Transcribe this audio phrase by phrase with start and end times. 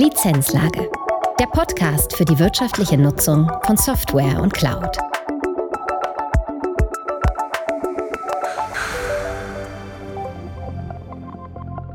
[0.00, 0.90] Lizenzlage.
[1.38, 4.96] Der Podcast für die wirtschaftliche Nutzung von Software und Cloud.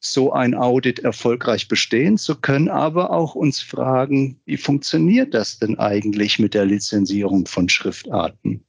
[0.00, 5.78] so ein Audit erfolgreich bestehen zu können, aber auch uns fragen, wie funktioniert das denn
[5.78, 8.65] eigentlich mit der Lizenzierung von Schriftarten?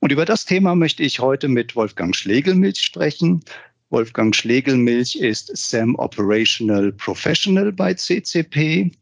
[0.00, 3.40] Und über das Thema möchte ich heute mit Wolfgang Schlegelmilch sprechen.
[3.90, 8.92] Wolfgang Schlegelmilch ist SAM Operational Professional bei CCP.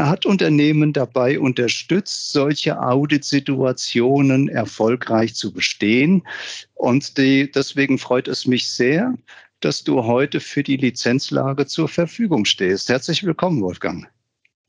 [0.00, 6.26] Er hat Unternehmen dabei unterstützt, solche Auditsituationen erfolgreich zu bestehen.
[6.72, 9.12] Und die, deswegen freut es mich sehr,
[9.60, 12.88] dass du heute für die Lizenzlage zur Verfügung stehst.
[12.88, 14.08] Herzlich willkommen, Wolfgang.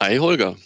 [0.04, 0.58] Hi, Holger.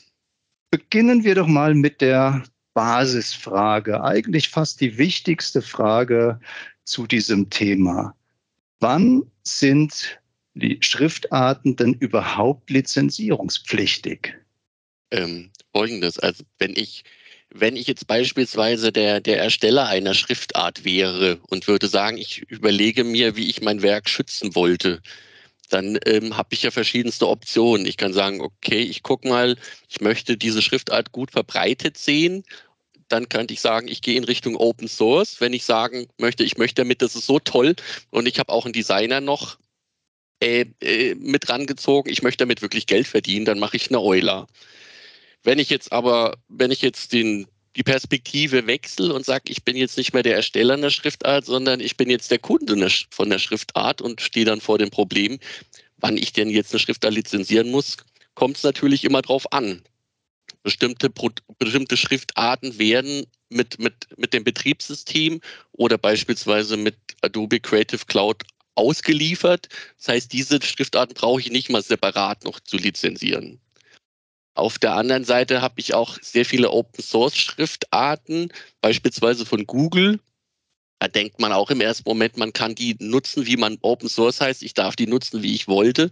[0.71, 2.41] Beginnen wir doch mal mit der
[2.73, 6.39] Basisfrage, eigentlich fast die wichtigste Frage
[6.85, 8.15] zu diesem Thema.
[8.79, 10.19] Wann sind
[10.55, 14.33] die Schriftarten denn überhaupt lizenzierungspflichtig?
[15.15, 17.03] Ähm, Folgendes, also wenn ich
[17.49, 23.03] wenn ich jetzt beispielsweise der, der Ersteller einer Schriftart wäre und würde sagen, ich überlege
[23.03, 25.01] mir, wie ich mein Werk schützen wollte,
[25.69, 27.85] dann ähm, habe ich ja verschiedenste Optionen.
[27.85, 29.57] Ich kann sagen, okay, ich gucke mal,
[29.89, 32.43] ich möchte diese Schriftart gut verbreitet sehen.
[33.07, 35.39] Dann könnte ich sagen, ich gehe in Richtung Open Source.
[35.39, 37.75] Wenn ich sagen möchte, ich möchte damit, das ist so toll
[38.09, 39.57] und ich habe auch einen Designer noch
[40.41, 44.47] äh, äh, mit rangezogen, ich möchte damit wirklich Geld verdienen, dann mache ich eine Euler.
[45.45, 47.45] Wenn ich jetzt aber, wenn ich jetzt den,
[47.75, 51.81] die Perspektive wechsle und sage, ich bin jetzt nicht mehr der Ersteller einer Schriftart, sondern
[51.81, 55.37] ich bin jetzt der Kunde von der Schriftart und stehe dann vor dem Problem,
[55.97, 57.97] wann ich denn jetzt eine Schriftart lizenzieren muss,
[58.33, 59.83] kommt es natürlich immer drauf an.
[60.63, 61.11] Bestimmte,
[61.59, 65.41] bestimmte Schriftarten werden mit, mit, mit dem Betriebssystem
[65.73, 68.41] oder beispielsweise mit Adobe Creative Cloud
[68.73, 69.69] ausgeliefert.
[69.99, 73.61] Das heißt, diese Schriftarten brauche ich nicht mal separat noch zu lizenzieren.
[74.55, 80.19] Auf der anderen Seite habe ich auch sehr viele Open-Source-Schriftarten, beispielsweise von Google.
[80.99, 84.39] Da denkt man auch im ersten Moment, man kann die nutzen, wie man Open Source
[84.39, 84.63] heißt.
[84.63, 86.09] Ich darf die nutzen, wie ich wollte.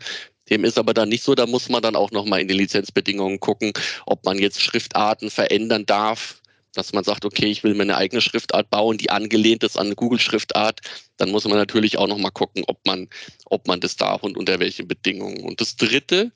[0.50, 1.36] Dem ist aber dann nicht so.
[1.36, 3.72] Da muss man dann auch nochmal in die Lizenzbedingungen gucken,
[4.06, 6.42] ob man jetzt Schriftarten verändern darf.
[6.74, 9.86] Dass man sagt, okay, ich will mir eine eigene Schriftart bauen, die angelehnt ist an
[9.86, 10.81] eine Google-Schriftart.
[11.16, 13.07] Dann muss man natürlich auch nochmal gucken, ob man,
[13.46, 15.44] ob man das darf und unter welchen Bedingungen.
[15.44, 16.31] Und das dritte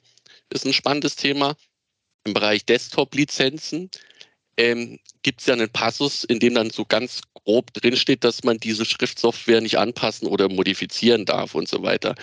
[0.49, 1.57] ist ein spannendes Thema
[2.27, 3.89] im Bereich Desktop-Lizenzen
[4.57, 8.59] ähm, gibt es ja einen Passus, in dem dann so ganz grob drinsteht, dass man
[8.59, 12.15] diese Schriftsoftware nicht anpassen oder modifizieren darf und so weiter.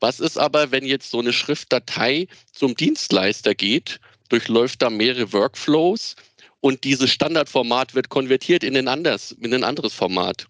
[0.00, 6.14] Was ist aber, wenn jetzt so eine Schriftdatei zum Dienstleister geht, durchläuft da mehrere Workflows
[6.60, 10.46] und dieses Standardformat wird konvertiert in ein, anderes, in ein anderes Format?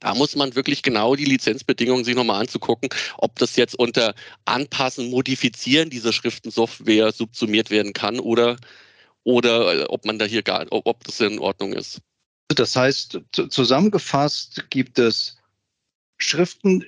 [0.00, 4.14] Da muss man wirklich genau die Lizenzbedingungen sich nochmal anzugucken, ob das jetzt unter
[4.44, 8.56] Anpassen, Modifizieren dieser Schriftensoftware subsumiert werden kann oder,
[9.24, 12.00] oder äh, ob man da hier gar, ob das in Ordnung ist.
[12.48, 15.36] Das heißt, zusammengefasst gibt es
[16.16, 16.84] Schriften,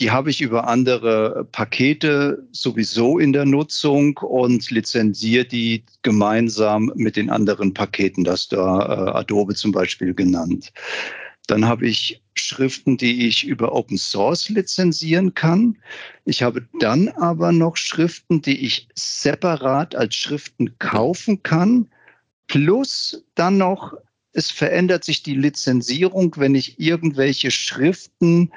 [0.00, 7.14] die habe ich über andere Pakete sowieso in der Nutzung und lizenziere die gemeinsam mit
[7.14, 10.72] den anderen Paketen, das da äh, Adobe zum Beispiel genannt.
[11.46, 15.78] Dann habe ich Schriften, die ich über Open Source lizenzieren kann.
[16.24, 21.88] Ich habe dann aber noch Schriften, die ich separat als Schriften kaufen kann.
[22.46, 23.94] Plus dann noch,
[24.32, 28.52] es verändert sich die Lizenzierung, wenn ich irgendwelche Schriften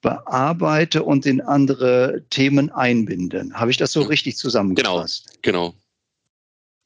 [0.00, 3.50] bearbeite und in andere Themen einbinde.
[3.52, 5.38] Habe ich das so richtig zusammengefasst?
[5.42, 5.74] Genau,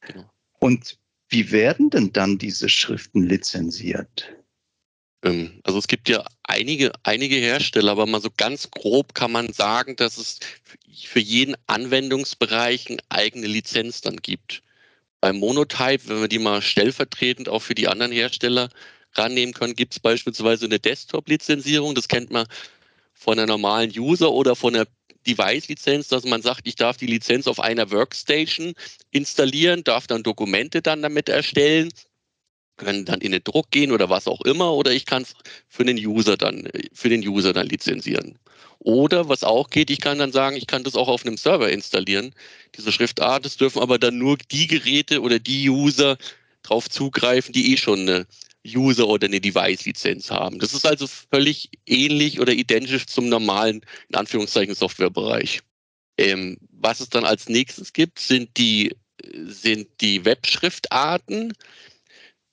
[0.01, 0.19] genau.
[0.19, 0.29] genau.
[0.59, 0.97] Und
[1.29, 4.35] wie werden denn dann diese Schriften lizenziert?
[5.25, 9.51] Ähm, also es gibt ja einige, einige Hersteller, aber mal so ganz grob kann man
[9.51, 10.39] sagen, dass es
[11.03, 14.61] für jeden Anwendungsbereich eine eigene Lizenz dann gibt.
[15.19, 18.69] Beim Monotype, wenn wir die mal stellvertretend auch für die anderen Hersteller
[19.13, 21.95] rannehmen können, gibt es beispielsweise eine Desktop-Lizenzierung.
[21.95, 22.45] Das kennt man
[23.13, 24.87] von einer normalen User oder von einer
[25.25, 28.73] Device-Lizenz, dass man sagt, ich darf die Lizenz auf einer Workstation
[29.11, 31.89] installieren, darf dann Dokumente dann damit erstellen,
[32.77, 35.33] können dann in den Druck gehen oder was auch immer, oder ich kann es
[35.67, 38.37] für den User dann, für den User dann lizenzieren.
[38.79, 41.71] Oder was auch geht, ich kann dann sagen, ich kann das auch auf einem Server
[41.71, 42.33] installieren,
[42.77, 43.45] diese Schriftart.
[43.45, 46.17] Es dürfen aber dann nur die Geräte oder die User
[46.61, 48.27] drauf zugreifen, die eh schon eine
[48.65, 50.59] User oder eine Device-Lizenz haben.
[50.59, 55.61] Das ist also völlig ähnlich oder identisch zum normalen, in Anführungszeichen, Softwarebereich.
[56.17, 58.95] Ähm, was es dann als nächstes gibt, sind die,
[59.45, 61.53] sind die Webschriftarten.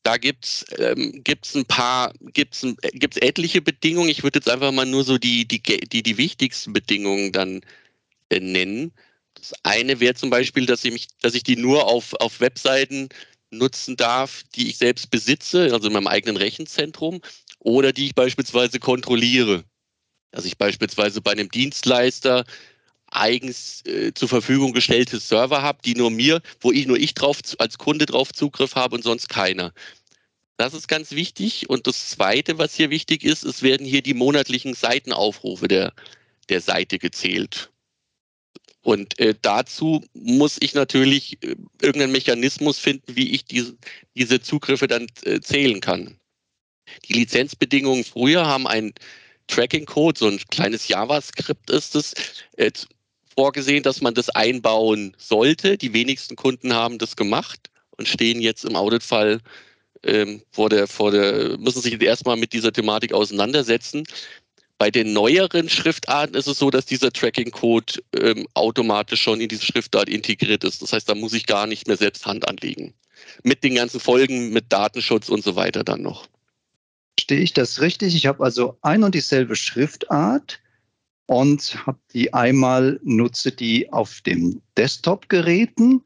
[0.02, 4.08] Da gibt es ähm, gibt's ein paar, gibt es gibt's etliche Bedingungen.
[4.08, 7.60] Ich würde jetzt einfach mal nur so die, die, die, die wichtigsten Bedingungen dann
[8.30, 8.92] äh, nennen.
[9.34, 13.08] Das eine wäre zum Beispiel, dass ich, mich, dass ich die nur auf, auf Webseiten
[13.50, 17.20] nutzen darf, die ich selbst besitze, also in meinem eigenen Rechenzentrum,
[17.58, 19.64] oder die ich beispielsweise kontrolliere.
[20.30, 22.44] Dass ich beispielsweise bei einem Dienstleister
[23.14, 27.38] eigens äh, zur Verfügung gestellte Server habe, die nur mir, wo ich nur ich drauf
[27.58, 29.72] als Kunde drauf Zugriff habe und sonst keiner.
[30.56, 31.68] Das ist ganz wichtig.
[31.70, 35.92] Und das Zweite, was hier wichtig ist, es werden hier die monatlichen Seitenaufrufe der,
[36.48, 37.70] der Seite gezählt.
[38.82, 43.76] Und äh, dazu muss ich natürlich äh, irgendeinen Mechanismus finden, wie ich diese,
[44.16, 46.18] diese Zugriffe dann äh, zählen kann.
[47.08, 48.92] Die Lizenzbedingungen früher haben einen
[49.46, 52.14] Tracking-Code, so ein kleines JavaScript ist es,
[52.56, 52.72] äh,
[53.36, 55.76] vorgesehen, dass man das einbauen sollte.
[55.78, 59.40] Die wenigsten Kunden haben das gemacht und stehen jetzt im Auditfall
[60.04, 64.04] ähm, vor der, vor der, müssen sich erstmal mit dieser Thematik auseinandersetzen.
[64.78, 69.64] Bei den neueren Schriftarten ist es so, dass dieser Tracking-Code ähm, automatisch schon in diese
[69.64, 70.82] Schriftart integriert ist.
[70.82, 72.92] Das heißt, da muss ich gar nicht mehr selbst Hand anlegen.
[73.44, 76.26] Mit den ganzen Folgen, mit Datenschutz und so weiter dann noch.
[77.16, 78.16] Verstehe ich das richtig?
[78.16, 80.58] Ich habe also ein und dieselbe Schriftart
[81.32, 86.02] und habe die einmal, nutze die auf dem Desktop-Geräten.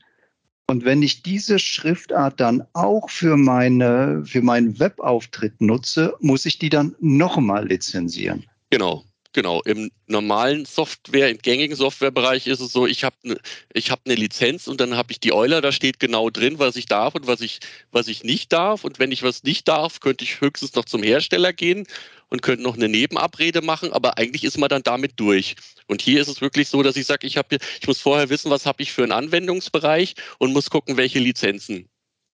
[0.69, 6.59] Und wenn ich diese Schriftart dann auch für, meine, für meinen Webauftritt nutze, muss ich
[6.59, 8.45] die dann nochmal lizenzieren.
[8.71, 9.63] Genau, genau.
[9.63, 13.37] Im normalen Software, im gängigen Softwarebereich ist es so, ich habe ne,
[13.73, 16.77] ich hab eine Lizenz und dann habe ich die Euler, da steht genau drin, was
[16.77, 18.85] ich darf und was ich, was ich nicht darf.
[18.85, 21.87] Und wenn ich was nicht darf, könnte ich höchstens noch zum Hersteller gehen
[22.29, 25.57] und könnte noch eine Nebenabrede machen, aber eigentlich ist man dann damit durch.
[25.87, 28.67] Und hier ist es wirklich so, dass ich sage, ich, ich muss vorher wissen, was
[28.67, 31.89] habe ich für einen Anwendungsbereich und muss gucken, welche Lizenzen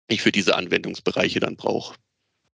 [0.08, 1.96] ich für diese Anwendungsbereiche dann brauche.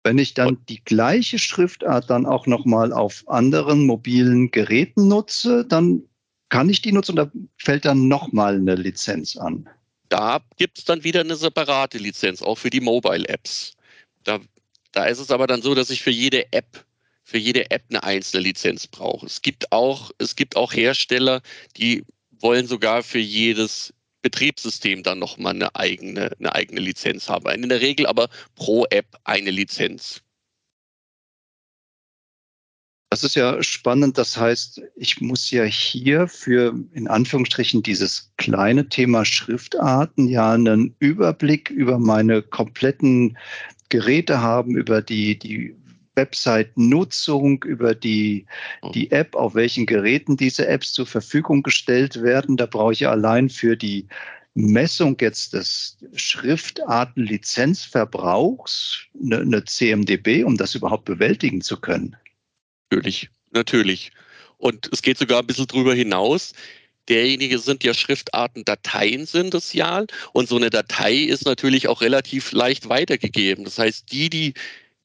[0.04, 6.02] Wenn ich dann die gleiche Schriftart dann auch nochmal auf anderen mobilen Geräten nutze, dann
[6.48, 9.68] kann ich die nutzen und da fällt dann nochmal eine Lizenz an.
[10.08, 13.74] Da gibt es dann wieder eine separate Lizenz, auch für die Mobile-Apps.
[14.24, 14.40] Da,
[14.92, 16.86] da ist es aber dann so, dass ich für jede App
[17.28, 19.26] für jede App eine einzelne Lizenz brauche.
[19.26, 21.42] Es gibt auch, es gibt auch Hersteller,
[21.76, 22.06] die
[22.40, 23.92] wollen sogar für jedes
[24.22, 27.46] Betriebssystem dann nochmal eine eigene, eine eigene Lizenz haben.
[27.62, 30.22] In der Regel aber pro App eine Lizenz.
[33.10, 34.16] Das ist ja spannend.
[34.16, 40.94] Das heißt, ich muss ja hier für in Anführungsstrichen dieses kleine Thema Schriftarten ja einen
[40.98, 43.36] Überblick über meine kompletten
[43.90, 45.76] Geräte haben, über die, die
[46.18, 48.44] Website-Nutzung, über die,
[48.82, 48.90] oh.
[48.90, 52.56] die App, auf welchen Geräten diese Apps zur Verfügung gestellt werden.
[52.56, 54.08] Da brauche ich allein für die
[54.54, 62.16] Messung jetzt des Schriftartenlizenzverbrauchs eine, eine CMDB, um das überhaupt bewältigen zu können.
[62.90, 64.10] Natürlich, natürlich.
[64.56, 66.54] Und es geht sogar ein bisschen drüber hinaus.
[67.08, 70.04] Derjenige sind ja Schriftarten, Dateien sind es ja.
[70.32, 73.64] Und so eine Datei ist natürlich auch relativ leicht weitergegeben.
[73.64, 74.54] Das heißt, die, die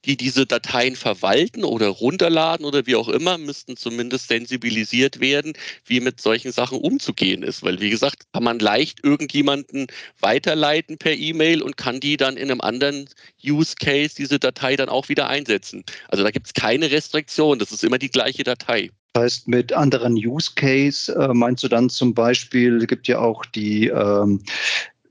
[0.06, 5.54] die diese Dateien verwalten oder runterladen oder wie auch immer, müssten zumindest sensibilisiert werden,
[5.86, 7.64] wie mit solchen Sachen umzugehen ist.
[7.64, 9.88] Weil, wie gesagt, kann man leicht irgendjemanden
[10.20, 13.10] weiterleiten per E-Mail und kann die dann in einem anderen
[13.44, 15.84] Use Case diese Datei dann auch wieder einsetzen.
[16.10, 18.90] Also da gibt es keine Restriktion, das ist immer die gleiche Datei.
[19.14, 23.20] Das heißt, mit anderen Use Case äh, meinst du dann zum Beispiel, es gibt ja
[23.20, 24.42] auch die ähm,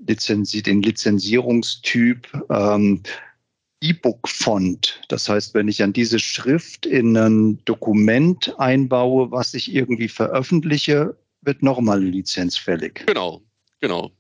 [0.07, 3.03] Lizenzi den Lizenzierungstyp ähm,
[3.83, 5.03] E-Book-Font.
[5.09, 11.17] Das heißt, wenn ich an diese Schrift in ein Dokument einbaue, was ich irgendwie veröffentliche,
[11.43, 13.05] wird nochmal eine Lizenz fällig.
[13.07, 13.43] Genau,
[13.81, 14.13] genau.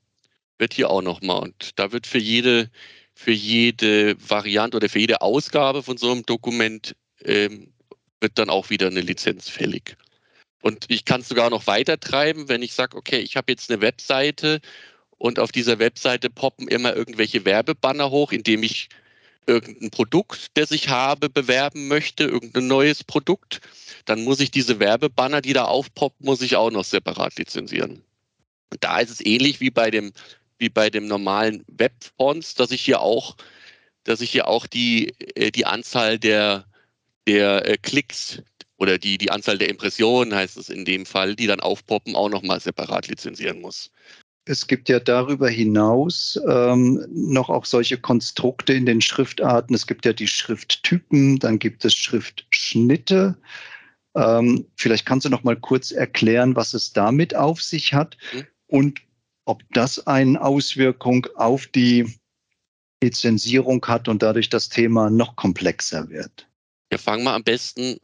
[0.58, 1.40] Wird hier auch nochmal.
[1.40, 2.70] Und da wird für jede,
[3.14, 7.72] für jede Variante oder für jede Ausgabe von so einem Dokument ähm,
[8.20, 9.96] wird dann auch wieder eine Lizenz fällig.
[10.60, 13.70] Und ich kann es sogar noch weiter treiben, wenn ich sage, okay, ich habe jetzt
[13.70, 14.60] eine Webseite
[15.18, 18.88] und auf dieser Webseite poppen immer irgendwelche Werbebanner hoch, indem ich
[19.46, 23.60] irgendein Produkt, das ich habe, bewerben möchte, irgendein neues Produkt,
[24.04, 28.02] dann muss ich diese Werbebanner, die da aufpoppen, muss ich auch noch separat lizenzieren.
[28.70, 30.12] Und da ist es ähnlich wie bei dem,
[30.58, 33.36] wie bei dem normalen Webfonts, dass ich hier auch,
[34.04, 36.64] dass ich hier auch die, äh, die Anzahl der,
[37.26, 38.42] der äh, Klicks
[38.78, 42.28] oder die, die Anzahl der Impressionen heißt es in dem Fall, die dann aufpoppen, auch
[42.28, 43.90] nochmal separat lizenzieren muss.
[44.44, 49.74] Es gibt ja darüber hinaus ähm, noch auch solche Konstrukte in den Schriftarten.
[49.74, 53.36] Es gibt ja die Schrifttypen, dann gibt es Schriftschnitte.
[54.14, 58.46] Ähm, vielleicht kannst du noch mal kurz erklären, was es damit auf sich hat mhm.
[58.66, 59.00] und
[59.44, 62.12] ob das eine Auswirkung auf die
[63.02, 66.46] Lizenzierung hat und dadurch das Thema noch komplexer wird.
[66.90, 67.98] Wir fangen mal am besten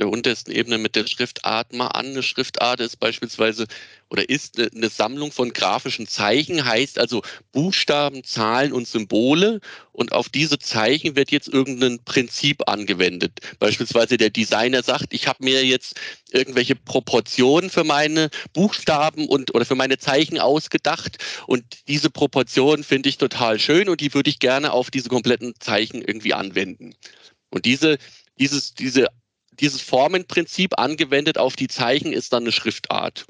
[0.00, 2.06] der untersten Ebene mit der Schriftart mal an.
[2.06, 3.66] Eine Schriftart ist beispielsweise
[4.10, 9.60] oder ist eine Sammlung von grafischen Zeichen, heißt also Buchstaben, Zahlen und Symbole.
[9.92, 13.40] Und auf diese Zeichen wird jetzt irgendein Prinzip angewendet.
[13.58, 15.96] Beispielsweise der Designer sagt, ich habe mir jetzt
[16.30, 21.18] irgendwelche Proportionen für meine Buchstaben und oder für meine Zeichen ausgedacht.
[21.46, 25.54] Und diese Proportionen finde ich total schön und die würde ich gerne auf diese kompletten
[25.60, 26.94] Zeichen irgendwie anwenden.
[27.50, 27.98] Und diese
[28.38, 29.08] dieses, diese
[29.60, 33.26] dieses Formenprinzip angewendet auf die Zeichen ist dann eine Schriftart.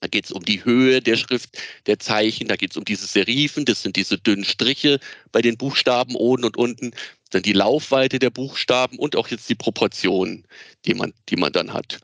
[0.00, 3.06] Da geht es um die Höhe der Schrift, der Zeichen, da geht es um diese
[3.06, 4.98] Serifen, das sind diese dünnen Striche
[5.30, 6.92] bei den Buchstaben oben und unten,
[7.30, 10.46] dann die Laufweite der Buchstaben und auch jetzt die Proportionen,
[10.86, 11.98] die man, die man dann hat.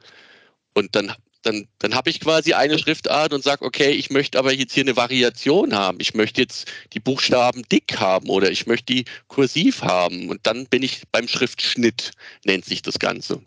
[0.75, 1.13] Und dann,
[1.43, 4.85] dann, dann habe ich quasi eine Schriftart und sage, okay, ich möchte aber jetzt hier
[4.85, 5.99] eine Variation haben.
[6.01, 10.29] Ich möchte jetzt die Buchstaben dick haben oder ich möchte die kursiv haben.
[10.29, 12.11] Und dann bin ich beim Schriftschnitt,
[12.45, 13.43] nennt sich das Ganze.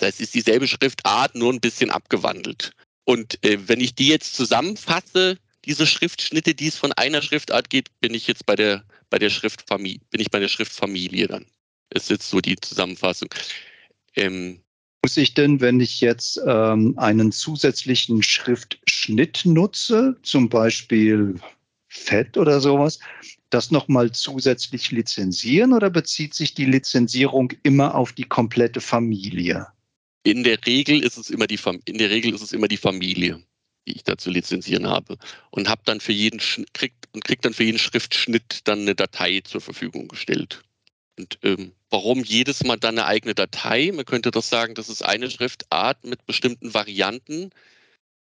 [0.00, 2.72] Das ist dieselbe Schriftart, nur ein bisschen abgewandelt.
[3.06, 7.88] Und äh, wenn ich die jetzt zusammenfasse, diese Schriftschnitte, die es von einer Schriftart geht,
[8.00, 11.46] bin ich jetzt bei der, bei der Schriftfamilie, bin ich bei der Schriftfamilie dann.
[11.90, 13.28] Ist jetzt so die Zusammenfassung.
[14.16, 14.60] Ähm,
[15.04, 21.36] muss ich denn, wenn ich jetzt ähm, einen zusätzlichen Schriftschnitt nutze, zum Beispiel
[21.86, 22.98] Fett oder sowas,
[23.50, 29.68] das nochmal zusätzlich lizenzieren oder bezieht sich die Lizenzierung immer auf die komplette Familie?
[30.26, 33.40] In der Regel ist es immer die, in der Regel ist es immer die Familie,
[33.86, 35.18] die ich da zu lizenzieren habe.
[35.50, 36.40] Und habe dann für jeden
[36.72, 40.64] kriegt, und kriegt dann für jeden Schriftschnitt dann eine Datei zur Verfügung gestellt.
[41.16, 43.92] Und ähm, warum jedes Mal dann eine eigene Datei?
[43.94, 47.50] Man könnte doch sagen, das ist eine Schriftart mit bestimmten Varianten.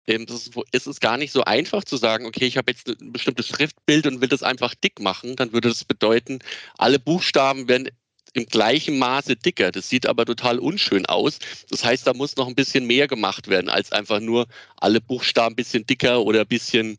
[0.09, 2.89] Ähm, das ist, ist es gar nicht so einfach zu sagen, okay, ich habe jetzt
[2.89, 5.37] ein bestimmtes Schriftbild und will das einfach dick machen.
[5.37, 6.41] Dann würde das bedeuten,
[6.77, 7.89] alle Buchstaben werden
[8.35, 9.73] im gleichen Maße dicker.
[9.73, 11.39] Das sieht aber total unschön aus.
[11.71, 15.55] Das heißt, da muss noch ein bisschen mehr gemacht werden, als einfach nur alle Buchstaben
[15.55, 16.99] ein bisschen dicker oder ein bisschen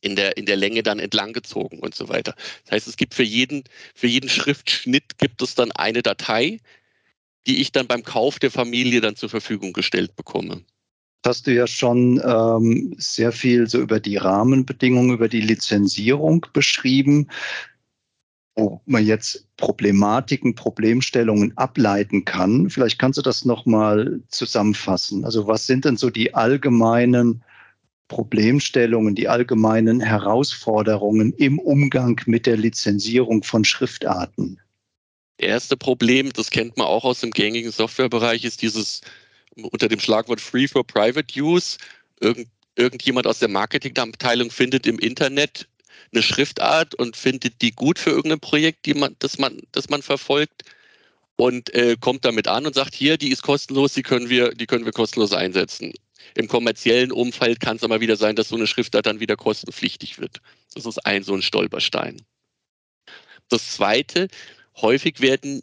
[0.00, 2.34] in der, in der Länge dann entlang gezogen und so weiter.
[2.64, 6.58] Das heißt, es gibt für jeden, für jeden Schriftschnitt gibt es dann eine Datei,
[7.46, 10.64] die ich dann beim Kauf der Familie dann zur Verfügung gestellt bekomme
[11.24, 17.28] hast du ja schon ähm, sehr viel so über die Rahmenbedingungen, über die Lizenzierung beschrieben
[18.56, 22.70] wo man jetzt Problematiken, Problemstellungen ableiten kann.
[22.70, 25.24] Vielleicht kannst du das nochmal zusammenfassen.
[25.24, 27.44] Also was sind denn so die allgemeinen
[28.08, 34.60] Problemstellungen, die allgemeinen Herausforderungen im Umgang mit der Lizenzierung von Schriftarten?
[35.38, 39.02] Erste Problem, das kennt man auch aus dem gängigen Softwarebereich, ist dieses
[39.54, 41.76] unter dem Schlagwort Free for Private Use.
[42.20, 45.68] Irgend, irgendjemand aus der Marketingabteilung findet im Internet
[46.12, 50.02] eine Schriftart und findet die gut für irgendein Projekt, die man, das, man, das man
[50.02, 50.62] verfolgt
[51.36, 54.66] und äh, kommt damit an und sagt, hier, die ist kostenlos, die können wir, die
[54.66, 55.92] können wir kostenlos einsetzen.
[56.34, 60.18] Im kommerziellen Umfeld kann es aber wieder sein, dass so eine Schriftart dann wieder kostenpflichtig
[60.18, 60.40] wird.
[60.74, 62.20] Das ist ein so ein Stolperstein.
[63.48, 64.28] Das zweite,
[64.76, 65.62] häufig werden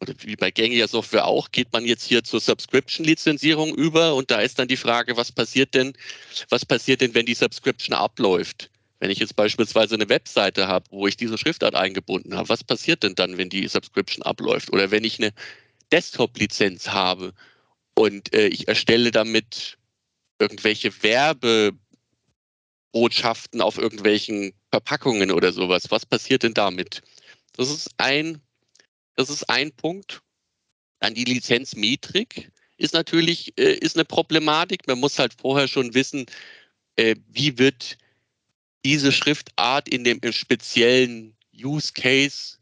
[0.00, 4.40] oder wie bei gängiger Software auch, geht man jetzt hier zur Subscription-Lizenzierung über und da
[4.40, 5.94] ist dann die Frage, was passiert denn,
[6.50, 8.70] was passiert denn, wenn die Subscription abläuft?
[8.98, 13.02] Wenn ich jetzt beispielsweise eine Webseite habe, wo ich diese Schriftart eingebunden habe, was passiert
[13.02, 14.72] denn dann, wenn die Subscription abläuft?
[14.72, 15.32] Oder wenn ich eine
[15.92, 17.34] Desktop-Lizenz habe
[17.94, 19.76] und äh, ich erstelle damit
[20.38, 27.02] irgendwelche Werbebotschaften auf irgendwelchen Verpackungen oder sowas, was passiert denn damit?
[27.52, 28.40] Das ist ein,
[29.14, 30.22] das ist ein Punkt.
[31.00, 34.86] Dann die Lizenzmetrik ist natürlich äh, ist eine Problematik.
[34.86, 36.26] Man muss halt vorher schon wissen,
[36.96, 37.98] äh, wie wird
[38.86, 42.56] diese Schriftart in dem speziellen Use Case,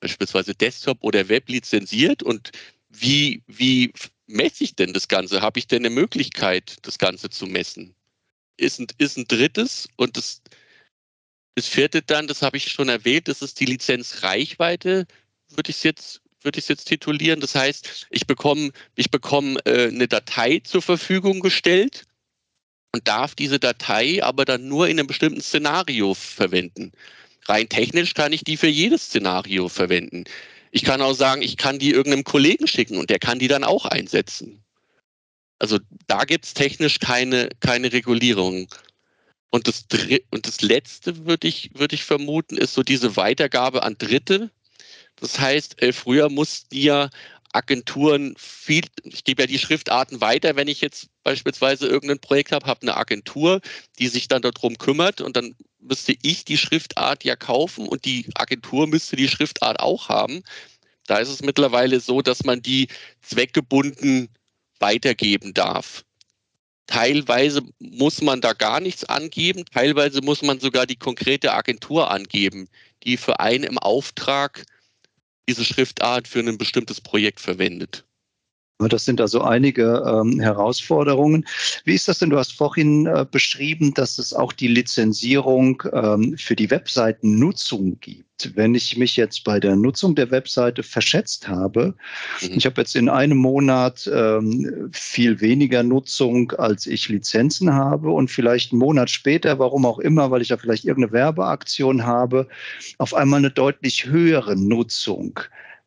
[0.00, 2.50] beispielsweise Desktop oder Web, lizenziert und
[2.90, 3.90] wie, wie
[4.26, 5.40] messe ich denn das Ganze?
[5.40, 7.94] Habe ich denn eine Möglichkeit, das Ganze zu messen?
[8.58, 10.42] Ist ein, ist ein drittes und das,
[11.54, 15.06] das vierte dann, das habe ich schon erwähnt, das ist die Lizenzreichweite,
[15.48, 17.40] würde ich es jetzt würde ich es jetzt titulieren.
[17.40, 22.04] Das heißt, ich bekomme, ich bekomme äh, eine Datei zur Verfügung gestellt
[22.92, 26.92] und darf diese Datei aber dann nur in einem bestimmten Szenario verwenden.
[27.46, 30.24] Rein technisch kann ich die für jedes Szenario verwenden.
[30.70, 33.64] Ich kann auch sagen, ich kann die irgendeinem Kollegen schicken und der kann die dann
[33.64, 34.62] auch einsetzen.
[35.58, 38.68] Also da gibt es technisch keine, keine Regulierung.
[39.50, 39.84] Und das,
[40.30, 44.50] und das Letzte, würde ich, würd ich vermuten, ist so diese Weitergabe an Dritte.
[45.16, 47.10] Das heißt, äh, früher mussten ja
[47.52, 52.66] Agenturen viel, ich gebe ja die Schriftarten weiter, wenn ich jetzt beispielsweise irgendein Projekt habe,
[52.66, 53.60] habe eine Agentur,
[53.98, 58.26] die sich dann darum kümmert und dann müsste ich die Schriftart ja kaufen und die
[58.34, 60.42] Agentur müsste die Schriftart auch haben.
[61.06, 62.88] Da ist es mittlerweile so, dass man die
[63.20, 64.28] zweckgebunden
[64.78, 66.04] weitergeben darf.
[66.86, 72.68] Teilweise muss man da gar nichts angeben, teilweise muss man sogar die konkrete Agentur angeben,
[73.04, 74.64] die für einen im Auftrag
[75.48, 78.04] diese Schriftart für ein bestimmtes Projekt verwendet.
[78.88, 81.46] Das sind also einige ähm, Herausforderungen.
[81.84, 82.30] Wie ist das denn?
[82.30, 88.52] Du hast vorhin äh, beschrieben, dass es auch die Lizenzierung ähm, für die Webseitennutzung gibt.
[88.54, 91.94] Wenn ich mich jetzt bei der Nutzung der Webseite verschätzt habe,
[92.40, 92.50] mhm.
[92.54, 98.30] ich habe jetzt in einem Monat ähm, viel weniger Nutzung, als ich Lizenzen habe und
[98.30, 102.48] vielleicht einen Monat später, warum auch immer, weil ich ja vielleicht irgendeine Werbeaktion habe,
[102.98, 105.38] auf einmal eine deutlich höhere Nutzung.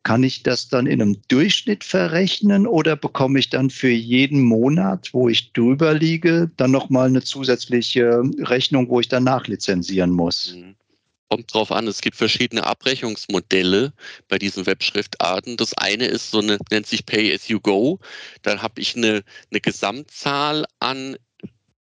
[0.05, 5.09] Kann ich das dann in einem Durchschnitt verrechnen oder bekomme ich dann für jeden Monat,
[5.13, 10.53] wo ich drüber liege, dann nochmal eine zusätzliche Rechnung, wo ich dann nachlizenzieren muss?
[10.53, 10.75] Mhm.
[11.27, 13.93] Kommt drauf an, es gibt verschiedene Abrechnungsmodelle
[14.27, 15.57] bei diesen Webschriftarten.
[15.57, 17.97] Das eine ist so eine, nennt sich Pay as you go.
[18.43, 21.17] Dann habe ich eine, eine Gesamtzahl an,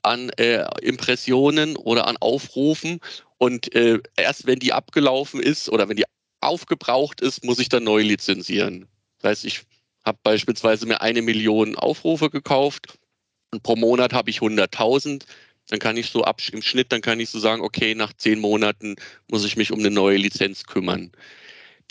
[0.01, 3.01] an äh, Impressionen oder an Aufrufen
[3.37, 6.05] und äh, erst wenn die abgelaufen ist oder wenn die
[6.41, 8.87] aufgebraucht ist, muss ich dann neu lizenzieren.
[9.19, 9.61] Das heißt, ich
[10.05, 12.97] habe beispielsweise mir eine Million Aufrufe gekauft
[13.51, 15.23] und pro Monat habe ich 100.000.
[15.67, 18.39] Dann kann ich so ab, im Schnitt, dann kann ich so sagen, okay, nach zehn
[18.39, 18.95] Monaten
[19.27, 21.11] muss ich mich um eine neue Lizenz kümmern.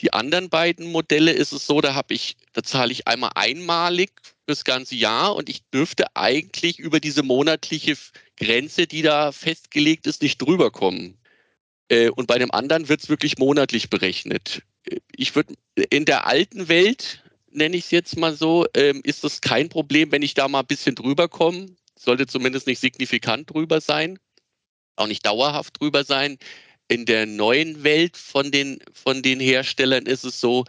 [0.01, 4.11] Die anderen beiden Modelle ist es so, da habe ich, da zahle ich einmal einmalig
[4.47, 7.97] das ganze Jahr und ich dürfte eigentlich über diese monatliche
[8.37, 11.19] Grenze, die da festgelegt ist, nicht drüber kommen.
[11.89, 14.63] Äh, und bei dem anderen wird es wirklich monatlich berechnet.
[14.85, 15.55] Äh, ich würde
[15.91, 20.13] in der alten Welt, nenne ich es jetzt mal so, ähm, ist das kein Problem,
[20.13, 21.67] wenn ich da mal ein bisschen drüber komme.
[21.99, 24.19] Sollte zumindest nicht signifikant drüber sein,
[24.97, 26.39] auch nicht dauerhaft drüber sein.
[26.89, 30.65] In der neuen Welt von den, von den Herstellern ist es so,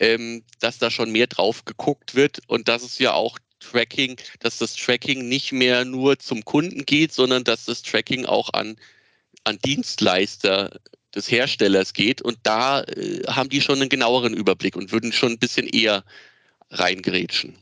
[0.00, 4.58] ähm, dass da schon mehr drauf geguckt wird und dass es ja auch Tracking, dass
[4.58, 8.76] das Tracking nicht mehr nur zum Kunden geht, sondern dass das Tracking auch an
[9.44, 10.80] an Dienstleister
[11.14, 12.22] des Herstellers geht.
[12.22, 16.04] Und da äh, haben die schon einen genaueren Überblick und würden schon ein bisschen eher
[16.70, 17.56] reingrätschen.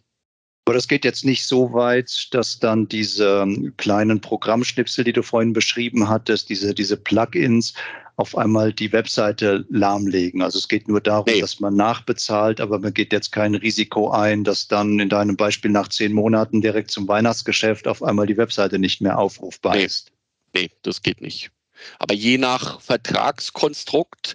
[0.64, 5.22] Aber das geht jetzt nicht so weit, dass dann diese ähm, kleinen Programmschnipsel, die du
[5.22, 7.74] vorhin beschrieben hattest, diese, diese Plugins
[8.16, 10.40] auf einmal die Webseite lahmlegen.
[10.40, 11.40] Also es geht nur darum, nee.
[11.40, 15.72] dass man nachbezahlt, aber man geht jetzt kein Risiko ein, dass dann in deinem Beispiel
[15.72, 19.84] nach zehn Monaten direkt zum Weihnachtsgeschäft auf einmal die Webseite nicht mehr aufrufbar nee.
[19.84, 20.12] ist.
[20.54, 21.50] Nee, das geht nicht.
[21.98, 24.34] Aber je nach Vertragskonstrukt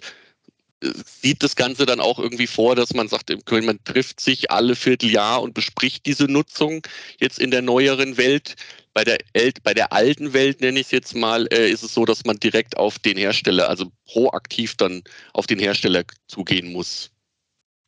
[0.82, 4.76] äh, sieht das Ganze dann auch irgendwie vor, dass man sagt, man trifft sich alle
[4.76, 6.82] Vierteljahr und bespricht diese Nutzung
[7.20, 8.56] jetzt in der neueren Welt.
[8.94, 9.18] Bei der,
[9.62, 12.38] bei der alten Welt, nenne ich es jetzt mal, äh, ist es so, dass man
[12.38, 15.02] direkt auf den Hersteller, also proaktiv dann
[15.34, 17.10] auf den Hersteller zugehen muss.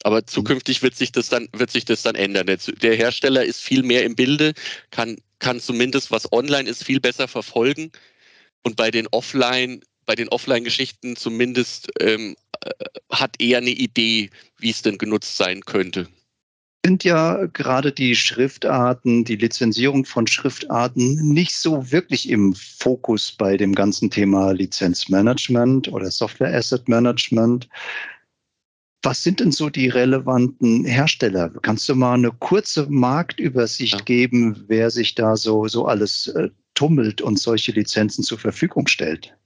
[0.02, 2.46] Aber zukünftig wird sich das dann, wird sich das dann ändern.
[2.46, 4.54] Der Hersteller ist viel mehr im Bilde,
[4.90, 7.92] kann, kann zumindest, was online ist, viel besser verfolgen
[8.62, 12.70] und bei den Offline, bei den Offline-Geschichten zumindest ähm, äh,
[13.10, 16.08] hat eher eine Idee, wie es denn genutzt sein könnte
[16.84, 23.56] sind ja gerade die Schriftarten, die Lizenzierung von Schriftarten nicht so wirklich im Fokus bei
[23.56, 27.68] dem ganzen Thema Lizenzmanagement oder Software Asset Management.
[29.02, 31.50] Was sind denn so die relevanten Hersteller?
[31.62, 34.04] Kannst du mal eine kurze Marktübersicht ja.
[34.04, 36.48] geben, wer sich da so, so alles äh,
[36.80, 39.36] tummelt und solche Lizenzen zur Verfügung stellt?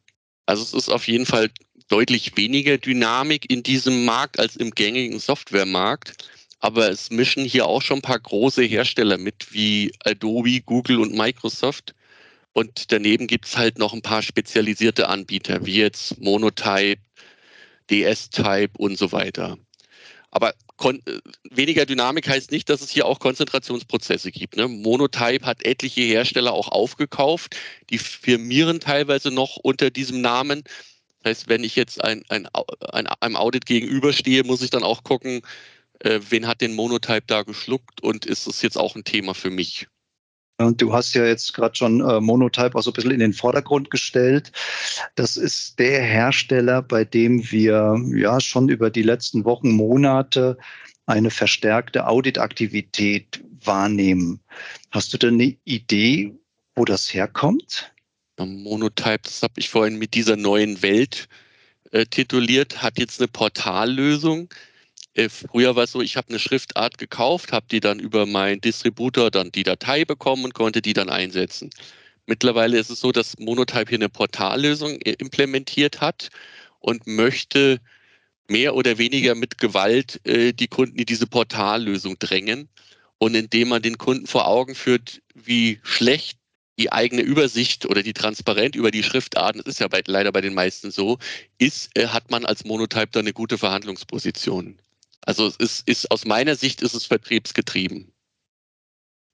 [0.47, 1.51] Also es ist auf jeden Fall
[1.88, 6.29] deutlich weniger Dynamik in diesem Markt als im gängigen Softwaremarkt.
[6.61, 11.12] Aber es mischen hier auch schon ein paar große Hersteller mit, wie Adobe, Google und
[11.12, 11.97] Microsoft.
[12.53, 17.03] Und daneben gibt es halt noch ein paar spezialisierte Anbieter, wie jetzt Monotype,
[17.90, 19.59] DS-Type und so weiter.
[20.35, 20.53] Aber
[21.49, 24.57] weniger Dynamik heißt nicht, dass es hier auch Konzentrationsprozesse gibt.
[24.57, 24.66] Ne?
[24.66, 27.57] Monotype hat etliche Hersteller auch aufgekauft.
[27.90, 30.64] Die firmieren teilweise noch unter diesem Namen.
[31.23, 32.49] Das heißt, wenn ich jetzt ein, ein,
[32.81, 35.42] ein, einem Audit gegenüberstehe, muss ich dann auch gucken,
[36.01, 39.51] äh, wen hat den Monotype da geschluckt und ist es jetzt auch ein Thema für
[39.51, 39.87] mich?
[40.59, 43.33] Und du hast ja jetzt gerade schon äh, Monotype auch so ein bisschen in den
[43.33, 44.53] Vordergrund gestellt.
[45.17, 50.57] Das ist der Hersteller, bei dem wir ja schon über die letzten Wochen, Monate
[51.07, 54.40] eine verstärkte Auditaktivität wahrnehmen.
[54.90, 56.35] Hast du denn eine Idee,
[56.77, 57.93] wo das herkommt?
[58.38, 61.29] Monotype, das habe ich vorhin mit dieser neuen Welt
[61.93, 64.49] äh, tituliert, hat jetzt eine Portallösung,
[65.29, 69.31] früher war es so, ich habe eine Schriftart gekauft, habe die dann über meinen Distributor
[69.31, 71.70] dann die Datei bekommen und konnte die dann einsetzen.
[72.27, 76.31] Mittlerweile ist es so, dass Monotype hier eine Portallösung äh, implementiert hat
[76.81, 77.81] und möchte
[78.48, 82.68] mehr oder weniger mit Gewalt äh, die Kunden in diese Portallösung drängen.
[83.18, 86.38] Und indem man den Kunden vor Augen führt, wie schlecht
[86.79, 90.40] die eigene Übersicht oder die Transparenz über die Schriftarten, das ist ja bei, leider bei
[90.40, 91.18] den meisten so,
[91.59, 94.79] ist, äh, hat man als Monotype da eine gute Verhandlungsposition.
[95.26, 98.12] Also es ist, ist aus meiner Sicht ist es vertriebsgetrieben.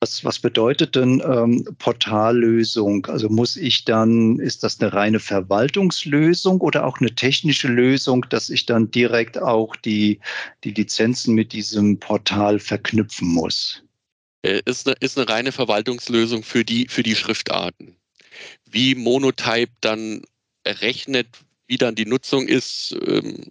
[0.02, 3.04] Was, was bedeutet denn ähm, Portallösung?
[3.06, 8.48] Also muss ich dann, ist das eine reine Verwaltungslösung oder auch eine technische Lösung, dass
[8.48, 10.20] ich dann direkt auch die,
[10.64, 13.82] die Lizenzen mit diesem Portal verknüpfen muss?
[14.42, 17.96] Äh, ist eine, ist eine reine Verwaltungslösung für die, für die Schriftarten.
[18.70, 20.22] Wie Monotype dann
[20.64, 21.28] errechnet,
[21.66, 23.50] wie dann die Nutzung ist, ähm,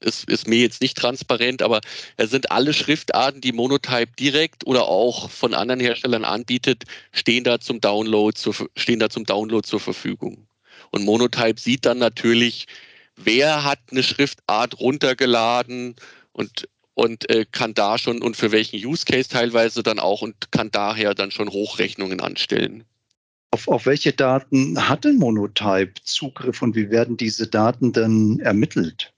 [0.00, 1.80] ist, ist mir jetzt nicht transparent, aber
[2.16, 7.60] es sind alle Schriftarten, die Monotype direkt oder auch von anderen Herstellern anbietet, stehen da
[7.60, 10.46] zum Download zur, stehen da zum Download zur Verfügung.
[10.90, 12.66] Und Monotype sieht dann natürlich,
[13.16, 15.96] wer hat eine Schriftart runtergeladen
[16.32, 20.50] und und äh, kann da schon und für welchen Use Case teilweise dann auch und
[20.50, 22.82] kann daher dann schon Hochrechnungen anstellen.
[23.52, 29.12] Auf, auf welche Daten hat denn Monotype Zugriff und wie werden diese Daten denn ermittelt?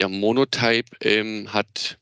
[0.00, 1.98] Ja, Monotype ähm, hat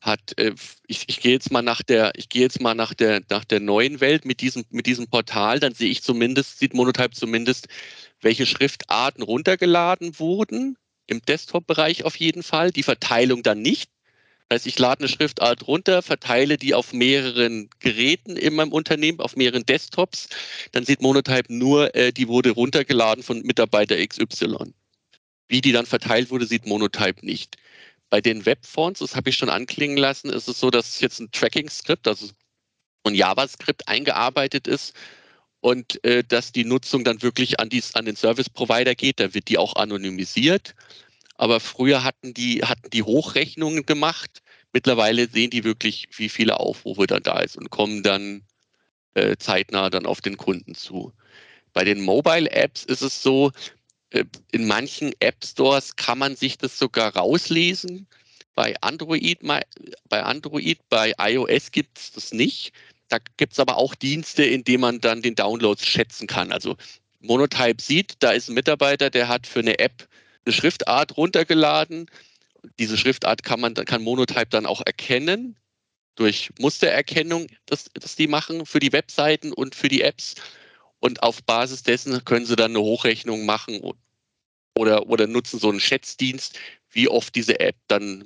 [0.00, 0.54] hat äh,
[0.86, 3.60] ich, ich gehe jetzt mal nach der ich gehe jetzt mal nach der nach der
[3.60, 5.60] neuen Welt mit diesem mit diesem Portal.
[5.60, 7.68] Dann sehe ich zumindest sieht Monotype zumindest
[8.20, 10.76] welche Schriftarten runtergeladen wurden.
[11.06, 12.70] Im Desktop-Bereich auf jeden Fall.
[12.70, 13.90] Die Verteilung dann nicht.
[14.48, 19.20] Das heißt ich lade eine Schriftart runter verteile die auf mehreren Geräten in meinem Unternehmen
[19.20, 20.28] auf mehreren Desktops.
[20.72, 24.74] Dann sieht Monotype nur äh, die wurde runtergeladen von Mitarbeiter XY
[25.48, 27.56] wie die dann verteilt wurde, sieht Monotype nicht.
[28.10, 31.30] Bei den Webfonts, das habe ich schon anklingen lassen, ist es so, dass jetzt ein
[31.30, 32.28] Tracking-Skript, also
[33.04, 34.94] ein JavaScript eingearbeitet ist
[35.60, 39.20] und äh, dass die Nutzung dann wirklich an, dies, an den Service-Provider geht.
[39.20, 40.74] Da wird die auch anonymisiert.
[41.34, 44.42] Aber früher hatten die, hatten die Hochrechnungen gemacht.
[44.72, 48.42] Mittlerweile sehen die wirklich, wie viele Aufrufe dann da ist und kommen dann
[49.14, 51.12] äh, zeitnah dann auf den Kunden zu.
[51.72, 53.52] Bei den Mobile Apps ist es so,
[54.10, 58.06] in manchen App Stores kann man sich das sogar rauslesen.
[58.54, 59.40] Bei Android,
[60.08, 62.72] bei Android, bei iOS gibt es das nicht.
[63.08, 66.52] Da gibt es aber auch Dienste, in denen man dann den Downloads schätzen kann.
[66.52, 66.76] Also
[67.20, 70.08] Monotype sieht, da ist ein Mitarbeiter, der hat für eine App
[70.44, 72.06] eine Schriftart runtergeladen.
[72.78, 75.56] Diese Schriftart kann man, kann Monotype dann auch erkennen
[76.16, 80.34] durch Mustererkennung, das, das die machen für die Webseiten und für die Apps.
[81.00, 83.80] Und auf Basis dessen können sie dann eine Hochrechnung machen
[84.76, 86.58] oder, oder nutzen so einen Schätzdienst,
[86.90, 88.24] wie oft diese App dann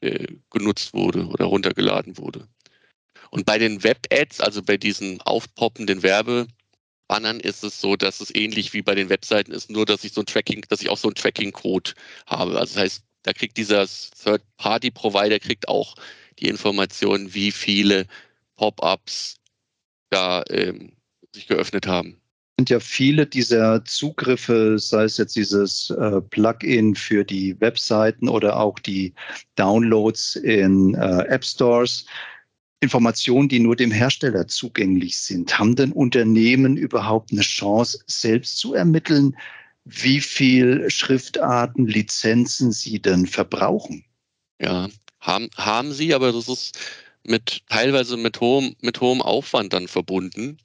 [0.00, 2.48] äh, genutzt wurde oder runtergeladen wurde.
[3.30, 8.72] Und bei den Web-Ads, also bei diesen aufpoppenden Werbebannern, ist es so, dass es ähnlich
[8.74, 11.08] wie bei den Webseiten ist, nur dass ich so ein Tracking, dass ich auch so
[11.08, 11.92] einen Tracking-Code
[12.26, 12.58] habe.
[12.58, 15.94] Also das heißt, da kriegt dieser Third-Party-Provider kriegt auch
[16.38, 18.06] die Information, wie viele
[18.56, 19.36] Pop-ups
[20.10, 20.92] da ähm,
[21.34, 22.16] sich geöffnet haben.
[22.58, 28.60] sind ja viele dieser Zugriffe, sei es jetzt dieses äh, Plugin für die Webseiten oder
[28.60, 29.14] auch die
[29.56, 32.06] Downloads in äh, App Stores,
[32.80, 35.56] Informationen, die nur dem Hersteller zugänglich sind.
[35.58, 39.36] Haben denn Unternehmen überhaupt eine Chance, selbst zu ermitteln,
[39.84, 44.04] wie viel Schriftarten, Lizenzen sie denn verbrauchen?
[44.60, 44.88] Ja,
[45.20, 46.78] haben, haben sie, aber das ist
[47.24, 50.58] mit teilweise mit hohem, mit hohem Aufwand dann verbunden.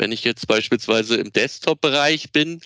[0.00, 2.62] Wenn ich jetzt beispielsweise im Desktop-Bereich bin,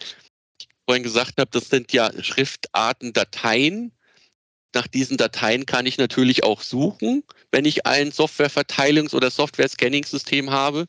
[0.87, 3.91] vorhin gesagt habe, das sind ja Schriftarten, Dateien.
[4.73, 10.87] Nach diesen Dateien kann ich natürlich auch suchen, wenn ich ein Softwareverteilungs- oder Software-Scanning-System habe.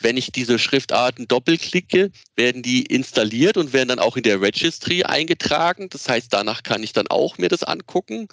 [0.00, 5.04] Wenn ich diese Schriftarten doppelklicke, werden die installiert und werden dann auch in der Registry
[5.04, 5.88] eingetragen.
[5.88, 8.26] Das heißt, danach kann ich dann auch mir das angucken.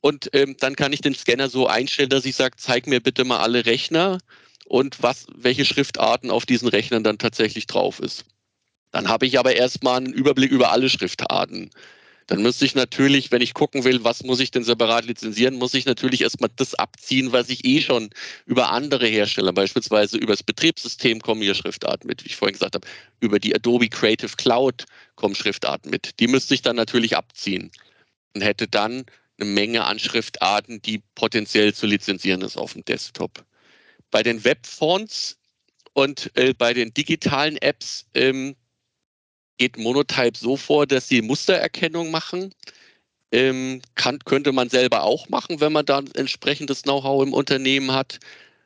[0.00, 3.22] Und ähm, dann kann ich den Scanner so einstellen, dass ich sage, zeig mir bitte
[3.22, 4.18] mal alle Rechner
[4.74, 8.24] und was, welche Schriftarten auf diesen Rechnern dann tatsächlich drauf ist.
[8.90, 11.70] Dann habe ich aber erstmal einen Überblick über alle Schriftarten.
[12.26, 15.74] Dann müsste ich natürlich, wenn ich gucken will, was muss ich denn separat lizenzieren, muss
[15.74, 18.10] ich natürlich erstmal das abziehen, was ich eh schon
[18.46, 22.74] über andere Hersteller, beispielsweise über das Betriebssystem kommen hier Schriftarten mit, wie ich vorhin gesagt
[22.74, 22.88] habe,
[23.20, 26.18] über die Adobe Creative Cloud kommen Schriftarten mit.
[26.18, 27.70] Die müsste ich dann natürlich abziehen
[28.34, 29.04] und hätte dann
[29.38, 33.44] eine Menge an Schriftarten, die potenziell zu lizenzieren ist auf dem Desktop.
[34.14, 35.36] Bei den Webfonts
[35.92, 38.54] und äh, bei den digitalen Apps ähm,
[39.58, 42.54] geht Monotype so vor, dass sie Mustererkennung machen.
[43.32, 48.20] Ähm, kann, könnte man selber auch machen, wenn man da entsprechendes Know-how im Unternehmen hat.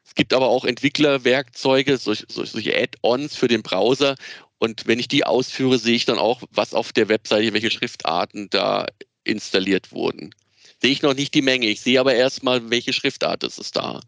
[0.05, 4.17] Es gibt aber auch Entwicklerwerkzeuge, solche, solche Add-ons für den Browser.
[4.59, 8.51] Und wenn ich die ausführe, sehe ich dann auch, was auf der Webseite, welche Schriftarten
[8.51, 8.85] da
[9.25, 10.35] installiert wurden.
[10.83, 11.69] Sehe ich noch nicht die Menge.
[11.69, 14.03] Ich sehe aber erstmal, welche Schriftart ist es da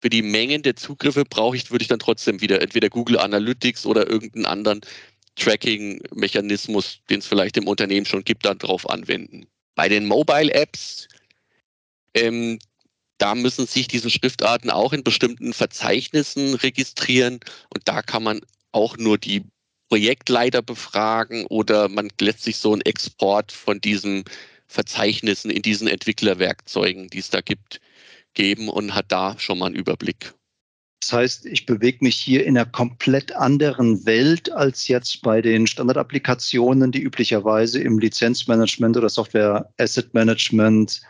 [0.00, 3.86] für die Mengen der Zugriffe brauche ich, würde ich dann trotzdem wieder entweder Google Analytics
[3.86, 4.80] oder irgendeinen anderen
[5.36, 9.46] Tracking-Mechanismus, den es vielleicht im Unternehmen schon gibt, dann drauf anwenden.
[9.74, 11.08] Bei den Mobile-Apps,
[12.14, 12.58] ähm,
[13.18, 17.40] da müssen sich diese Schriftarten auch in bestimmten Verzeichnissen registrieren
[17.74, 18.40] und da kann man
[18.72, 19.42] auch nur die
[19.88, 24.24] Projektleiter befragen oder man lässt sich so einen Export von diesen
[24.66, 27.80] Verzeichnissen in diesen Entwicklerwerkzeugen, die es da gibt,
[28.38, 30.32] geben und hat da schon mal einen Überblick.
[31.02, 35.66] Das heißt, ich bewege mich hier in einer komplett anderen Welt als jetzt bei den
[35.66, 41.00] Standardapplikationen, die üblicherweise im Lizenzmanagement oder Software Asset Management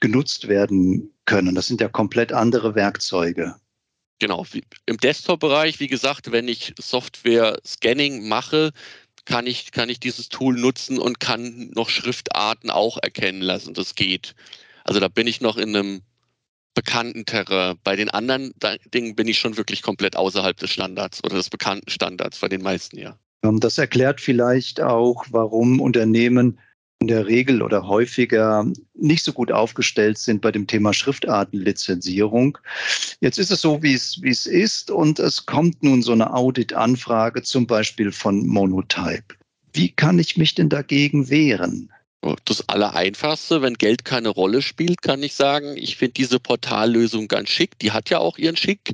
[0.00, 1.54] genutzt werden können.
[1.54, 3.54] Das sind ja komplett andere Werkzeuge.
[4.18, 4.44] Genau.
[4.86, 8.72] Im Desktop-Bereich, wie gesagt, wenn ich Software-Scanning mache,
[9.24, 13.74] kann ich, kann ich dieses Tool nutzen und kann noch Schriftarten auch erkennen lassen.
[13.74, 14.34] Das geht.
[14.84, 16.02] Also da bin ich noch in einem
[16.78, 17.76] bekannten Terrain.
[17.82, 18.54] Bei den anderen
[18.94, 22.62] Dingen bin ich schon wirklich komplett außerhalb des Standards oder des bekannten Standards, bei den
[22.62, 23.18] meisten ja.
[23.42, 26.58] Ähm, das erklärt vielleicht auch, warum Unternehmen
[27.00, 28.64] in der Regel oder häufiger
[28.94, 32.58] nicht so gut aufgestellt sind bei dem Thema Schriftartenlizenzierung.
[33.20, 36.32] Jetzt ist es so, wie es, wie es ist und es kommt nun so eine
[36.32, 39.34] Audit-Anfrage zum Beispiel von Monotype.
[39.72, 41.92] Wie kann ich mich denn dagegen wehren?
[42.44, 47.48] Das Allereinfachste, wenn Geld keine Rolle spielt, kann ich sagen, ich finde diese Portallösung ganz
[47.48, 47.78] schick.
[47.78, 48.92] Die hat ja auch ihren Schick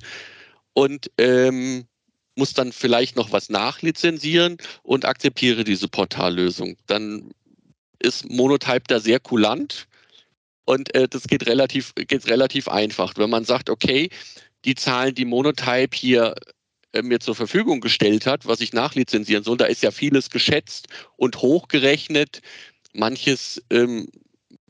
[0.75, 1.87] und ähm,
[2.37, 6.77] muss dann vielleicht noch was nachlizenzieren und akzeptiere diese Portallösung.
[6.87, 7.31] Dann
[7.99, 9.87] ist Monotype da sehr kulant
[10.67, 13.15] und äh, das geht relativ, geht relativ einfach.
[13.17, 14.11] Wenn man sagt, okay,
[14.65, 16.35] die Zahlen, die Monotype hier
[16.93, 20.89] äh, mir zur Verfügung gestellt hat, was ich nachlizenzieren soll, da ist ja vieles geschätzt
[21.17, 22.41] und hochgerechnet
[22.95, 24.09] manches, ähm,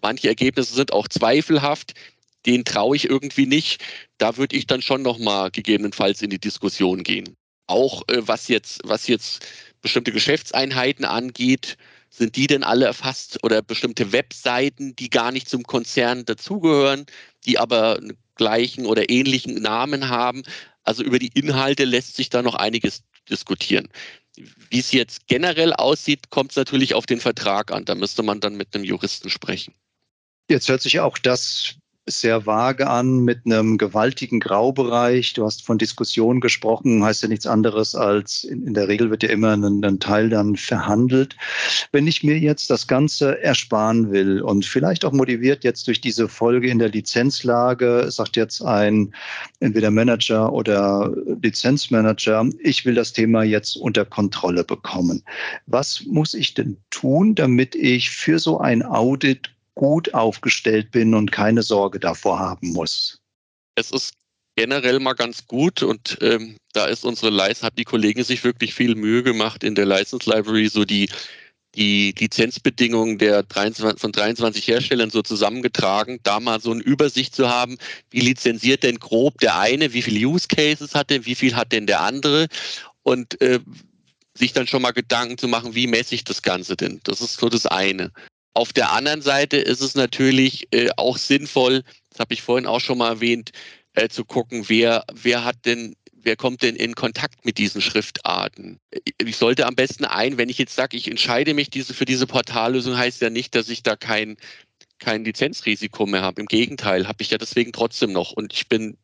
[0.02, 1.94] manche Ergebnisse sind auch zweifelhaft,
[2.46, 3.82] denen traue ich irgendwie nicht.
[4.18, 7.36] Da würde ich dann schon nochmal gegebenenfalls in die Diskussion gehen.
[7.66, 9.46] Auch äh, was jetzt, was jetzt
[9.80, 11.76] bestimmte Geschäftseinheiten angeht,
[12.10, 17.06] sind die denn alle erfasst oder bestimmte Webseiten, die gar nicht zum Konzern dazugehören,
[17.44, 20.42] die aber einen gleichen oder ähnlichen Namen haben?
[20.84, 23.88] Also über die Inhalte lässt sich da noch einiges diskutieren.
[24.36, 27.84] Wie es jetzt generell aussieht, kommt es natürlich auf den Vertrag an.
[27.84, 29.74] Da müsste man dann mit einem Juristen sprechen.
[30.50, 35.32] Jetzt hört sich auch das sehr vage an mit einem gewaltigen Graubereich.
[35.32, 39.22] Du hast von Diskussionen gesprochen, heißt ja nichts anderes als in, in der Regel wird
[39.22, 41.36] ja immer ein, ein, Teil dann verhandelt.
[41.92, 46.28] Wenn ich mir jetzt das Ganze ersparen will und vielleicht auch motiviert jetzt durch diese
[46.28, 49.14] Folge in der Lizenzlage, sagt jetzt ein
[49.60, 51.10] entweder Manager oder
[51.42, 55.22] Lizenzmanager, ich will das Thema jetzt unter Kontrolle bekommen.
[55.66, 61.32] Was muss ich denn tun, damit ich für so ein Audit gut aufgestellt bin und
[61.32, 63.18] keine Sorge davor haben muss.
[63.74, 64.14] Es ist
[64.56, 68.74] generell mal ganz gut und ähm, da ist unsere License, hat die Kollegen sich wirklich
[68.74, 71.08] viel Mühe gemacht in der License Library, so die,
[71.74, 77.48] die Lizenzbedingungen der 23, von 23 Herstellern so zusammengetragen, da mal so eine Übersicht zu
[77.48, 77.78] haben,
[78.10, 81.72] wie lizenziert denn grob der eine, wie viele Use Cases hat der, wie viel hat
[81.72, 82.46] denn der andere
[83.02, 83.58] und äh,
[84.36, 87.00] sich dann schon mal Gedanken zu machen, wie messe ich das Ganze denn?
[87.04, 88.12] Das ist so das eine.
[88.54, 92.80] Auf der anderen Seite ist es natürlich äh, auch sinnvoll, das habe ich vorhin auch
[92.80, 93.50] schon mal erwähnt,
[93.94, 98.80] äh, zu gucken, wer, wer hat denn wer kommt denn in Kontakt mit diesen Schriftarten?
[99.18, 102.26] Ich sollte am besten ein, wenn ich jetzt sage, ich entscheide mich diese, für diese
[102.26, 104.36] Portallösung, heißt ja nicht, dass ich da kein,
[104.98, 106.40] kein Lizenzrisiko mehr habe.
[106.40, 108.32] Im Gegenteil, habe ich ja deswegen trotzdem noch.
[108.32, 108.96] Und ich bin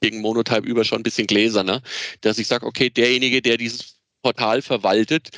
[0.00, 1.82] gegen Monotype über schon ein bisschen gläserner,
[2.20, 5.30] dass ich sage, okay, derjenige, der dieses Portal verwaltet,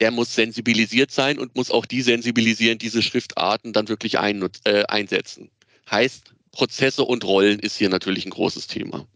[0.00, 4.84] der muss sensibilisiert sein und muss auch die sensibilisieren, diese Schriftarten dann wirklich ein, äh,
[4.84, 5.50] einsetzen.
[5.90, 9.06] Heißt, Prozesse und Rollen ist hier natürlich ein großes Thema.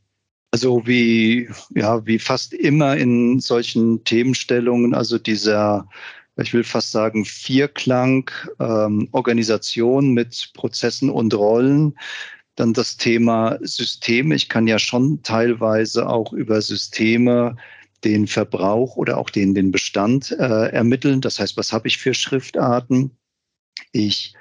[0.52, 5.88] Also wie, ja, wie fast immer in solchen Themenstellungen, also dieser,
[6.36, 11.96] ich will fast sagen, Vierklang, ähm, Organisation mit Prozessen und Rollen.
[12.56, 14.34] Dann das Thema Systeme.
[14.34, 17.56] Ich kann ja schon teilweise auch über Systeme
[18.04, 21.20] den Verbrauch oder auch den, den Bestand äh, ermitteln.
[21.20, 23.10] Das heißt, was habe ich für Schriftarten?
[23.92, 24.34] Ich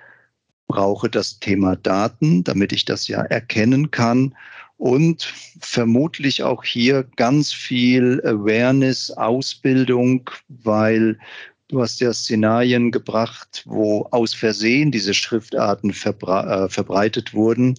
[0.68, 4.36] brauche das Thema Daten, damit ich das ja erkennen kann
[4.78, 11.20] und vermutlich auch hier ganz viel Awareness, Ausbildung, weil
[11.68, 17.76] du hast ja Szenarien gebracht, wo aus Versehen diese Schriftarten äh, verbreitet wurden,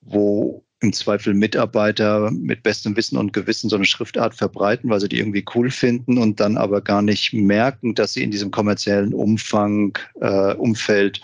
[0.00, 5.08] wo im Zweifel Mitarbeiter mit bestem Wissen und Gewissen so eine Schriftart verbreiten, weil sie
[5.08, 9.14] die irgendwie cool finden und dann aber gar nicht merken, dass sie in diesem kommerziellen
[9.14, 11.20] Umfang, äh, Umfeld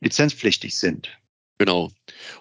[0.00, 1.10] lizenzpflichtig sind.
[1.58, 1.90] Genau.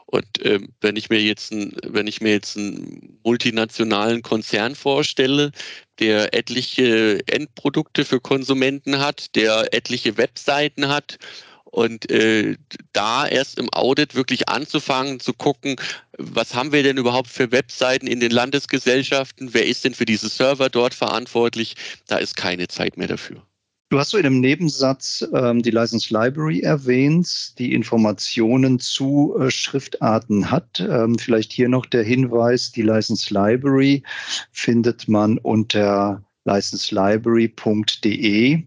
[0.07, 5.51] Und ähm, wenn ich mir jetzt ein, wenn ich mir jetzt einen multinationalen Konzern vorstelle,
[5.99, 11.19] der etliche Endprodukte für Konsumenten hat, der etliche Webseiten hat
[11.71, 12.57] und äh,
[12.93, 15.77] da erst im Audit wirklich anzufangen, zu gucken,
[16.17, 20.29] was haben wir denn überhaupt für Webseiten in den Landesgesellschaften, wer ist denn für diese
[20.29, 21.75] Server dort verantwortlich,
[22.07, 23.41] da ist keine Zeit mehr dafür.
[23.89, 29.51] Du hast so in einem Nebensatz ähm, die License Library erwähnt, die Informationen zu äh,
[29.51, 30.79] Schriftarten hat.
[30.79, 34.01] Ähm, vielleicht hier noch der Hinweis, die License Library
[34.53, 38.63] findet man unter licenselibrary.de.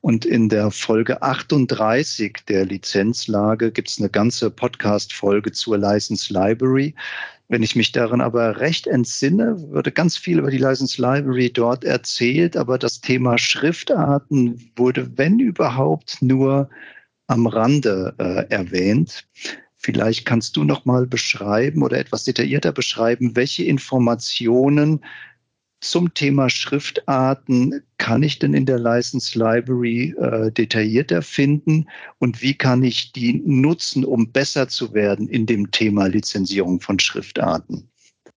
[0.00, 6.94] Und in der Folge 38 der Lizenzlage gibt es eine ganze Podcast-Folge zur License Library.
[7.48, 11.84] Wenn ich mich darin aber recht entsinne, wurde ganz viel über die License Library dort
[11.84, 16.70] erzählt, aber das Thema Schriftarten wurde, wenn überhaupt, nur
[17.26, 19.26] am Rande äh, erwähnt.
[19.76, 25.00] Vielleicht kannst du noch mal beschreiben oder etwas detaillierter beschreiben, welche Informationen
[25.82, 31.86] zum Thema Schriftarten kann ich denn in der License Library äh, detaillierter finden
[32.18, 36.98] und wie kann ich die nutzen, um besser zu werden in dem Thema Lizenzierung von
[36.98, 37.88] Schriftarten?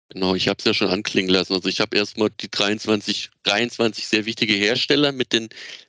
[0.08, 1.54] Genau, ich habe es ja schon anklingen lassen.
[1.54, 5.48] Also ich habe erstmal die 23, 23 sehr wichtige Hersteller mit den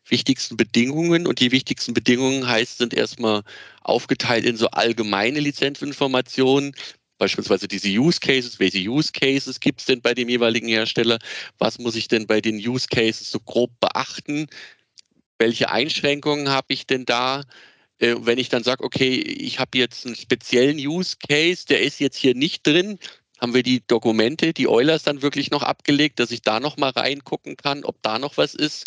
[0.09, 3.43] wichtigsten Bedingungen und die wichtigsten Bedingungen heißt sind erstmal
[3.81, 6.73] aufgeteilt in so allgemeine Lizenzinformationen,
[7.17, 11.19] beispielsweise diese Use Cases, welche Use Cases gibt es denn bei dem jeweiligen Hersteller,
[11.57, 14.47] was muss ich denn bei den Use Cases so grob beachten,
[15.37, 17.43] welche Einschränkungen habe ich denn da,
[17.99, 21.99] äh, wenn ich dann sage, okay, ich habe jetzt einen speziellen Use Case, der ist
[21.99, 22.99] jetzt hier nicht drin,
[23.39, 26.91] haben wir die Dokumente, die Eulers dann wirklich noch abgelegt, dass ich da noch mal
[26.91, 28.85] reingucken kann, ob da noch was ist.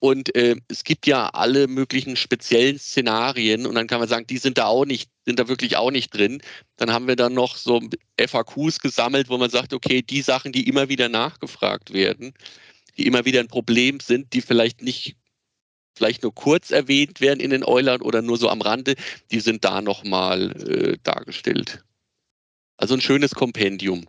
[0.00, 4.38] Und äh, es gibt ja alle möglichen speziellen Szenarien und dann kann man sagen, die
[4.38, 6.40] sind da auch nicht, sind da wirklich auch nicht drin.
[6.76, 7.82] Dann haben wir dann noch so
[8.18, 12.32] FAQs gesammelt, wo man sagt, okay, die Sachen, die immer wieder nachgefragt werden,
[12.96, 15.16] die immer wieder ein Problem sind, die vielleicht nicht,
[15.94, 18.94] vielleicht nur kurz erwähnt werden in den Eulern oder nur so am Rande,
[19.30, 21.84] die sind da nochmal äh, dargestellt.
[22.78, 24.06] Also ein schönes Kompendium.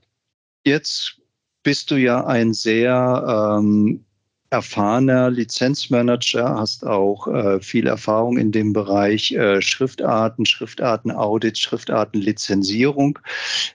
[0.63, 1.17] Jetzt
[1.63, 4.05] bist du ja ein sehr ähm,
[4.51, 13.19] erfahrener Lizenzmanager, hast auch äh, viel Erfahrung in dem Bereich äh, Schriftarten, Schriftartenaudit, Schriftartenlizenzierung.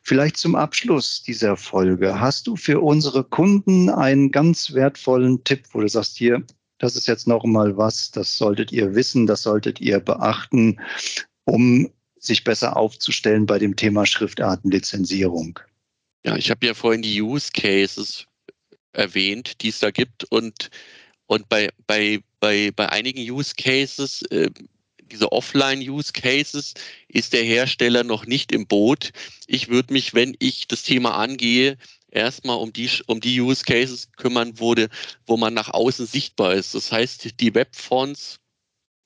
[0.02, 2.18] Vielleicht zum Abschluss dieser Folge.
[2.18, 6.42] Hast du für unsere Kunden einen ganz wertvollen Tipp, wo du sagst, hier,
[6.78, 10.80] das ist jetzt noch mal was, das solltet ihr wissen, das solltet ihr beachten,
[11.44, 11.88] um
[12.18, 15.60] sich besser aufzustellen bei dem Thema Schriftartenlizenzierung?
[16.24, 18.26] Ja, ich habe ja vorhin die Use Cases
[18.94, 20.24] erwähnt, die es da gibt.
[20.24, 20.70] Und,
[21.26, 24.50] und bei, bei, bei, bei einigen Use Cases äh,
[25.10, 26.74] diese Offline-Use-Cases
[27.08, 29.10] ist der Hersteller noch nicht im Boot.
[29.46, 31.76] Ich würde mich, wenn ich das Thema angehe,
[32.10, 34.88] erstmal um die, um die Use Cases kümmern wurde,
[35.26, 36.74] wo man nach außen sichtbar ist.
[36.74, 38.40] Das heißt, die Webfonts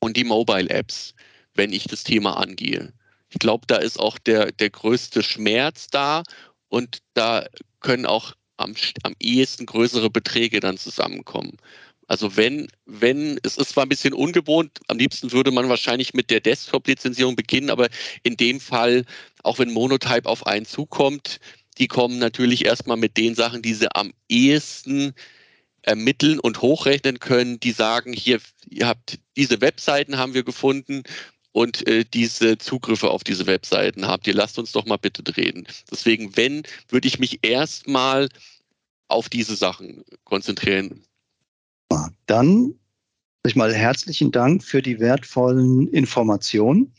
[0.01, 1.14] und die Mobile Apps,
[1.55, 2.93] wenn ich das Thema angehe.
[3.30, 6.22] Ich glaube, da ist auch der, der größte Schmerz da
[6.68, 7.47] und da
[7.80, 11.56] können auch am, am ehesten größere Beträge dann zusammenkommen.
[12.06, 16.30] Also wenn, wenn, es ist zwar ein bisschen ungewohnt, am liebsten würde man wahrscheinlich mit
[16.30, 17.88] der Desktop-Lizenzierung beginnen, aber
[18.22, 19.04] in dem Fall,
[19.42, 21.38] auch wenn Monotype auf einen zukommt,
[21.76, 25.12] die kommen natürlich erstmal mit den Sachen, die sie am ehesten
[25.82, 31.02] ermitteln und hochrechnen können, die sagen, hier, ihr habt diese Webseiten haben wir gefunden
[31.53, 34.34] und äh, diese Zugriffe auf diese Webseiten habt ihr.
[34.34, 35.66] Lasst uns doch mal bitte reden.
[35.90, 38.28] Deswegen, wenn, würde ich mich erstmal
[39.09, 41.03] auf diese Sachen konzentrieren.
[42.26, 42.74] Dann
[43.44, 46.92] ich mal herzlichen Dank für die wertvollen Informationen.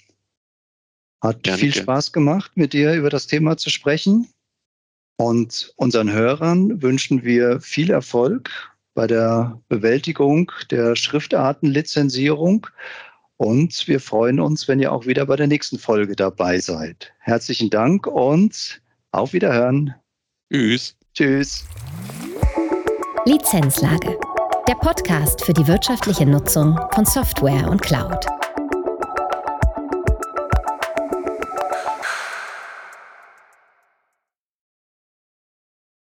[1.22, 1.60] Hat Gerne.
[1.60, 4.28] viel Spaß gemacht, mit dir über das Thema zu sprechen.
[5.18, 8.50] Und unseren Hörern wünschen wir viel Erfolg
[8.96, 12.68] bei der Bewältigung der Schriftartenlizenzierung.
[13.40, 17.14] Und wir freuen uns, wenn ihr auch wieder bei der nächsten Folge dabei seid.
[17.20, 18.82] Herzlichen Dank und
[19.14, 19.96] auf Wiederhören.
[20.52, 20.98] Tschüss.
[21.14, 21.66] Tschüss.
[23.26, 24.20] Lizenzlage.
[24.68, 28.26] Der Podcast für die wirtschaftliche Nutzung von Software und Cloud.